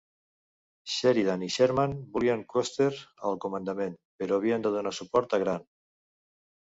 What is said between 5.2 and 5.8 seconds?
a Grant.